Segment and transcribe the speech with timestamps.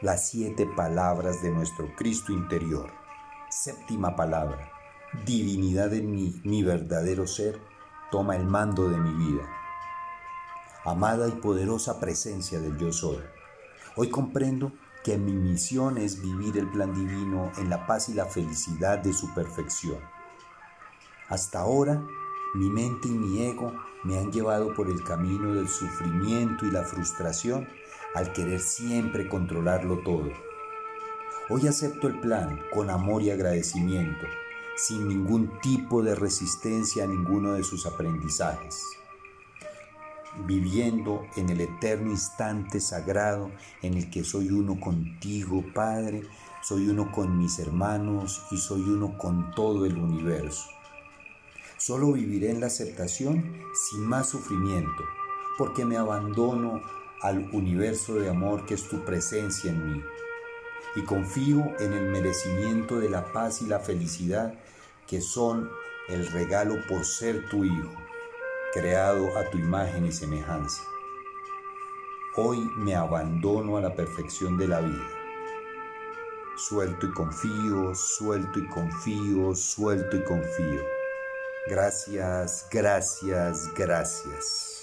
[0.00, 2.90] las siete palabras de nuestro Cristo interior.
[3.50, 4.72] Séptima palabra,
[5.26, 7.60] divinidad en mí, mi verdadero ser,
[8.10, 9.42] toma el mando de mi vida.
[10.86, 13.18] Amada y poderosa presencia del yo soy.
[13.94, 14.72] Hoy comprendo
[15.04, 19.12] que mi misión es vivir el plan divino en la paz y la felicidad de
[19.12, 19.98] su perfección.
[21.28, 22.02] Hasta ahora,
[22.54, 23.74] mi mente y mi ego
[24.04, 27.68] me han llevado por el camino del sufrimiento y la frustración
[28.14, 30.30] al querer siempre controlarlo todo.
[31.48, 34.26] Hoy acepto el plan con amor y agradecimiento,
[34.76, 38.84] sin ningún tipo de resistencia a ninguno de sus aprendizajes
[40.46, 43.50] viviendo en el eterno instante sagrado
[43.82, 46.22] en el que soy uno contigo, Padre,
[46.62, 50.66] soy uno con mis hermanos y soy uno con todo el universo.
[51.78, 55.02] Solo viviré en la aceptación sin más sufrimiento,
[55.56, 56.80] porque me abandono
[57.22, 60.04] al universo de amor que es tu presencia en mí
[60.96, 64.54] y confío en el merecimiento de la paz y la felicidad
[65.06, 65.70] que son
[66.08, 67.90] el regalo por ser tu Hijo
[68.72, 70.82] creado a tu imagen y semejanza.
[72.36, 75.08] Hoy me abandono a la perfección de la vida.
[76.56, 80.82] Suelto y confío, suelto y confío, suelto y confío.
[81.66, 84.79] Gracias, gracias, gracias.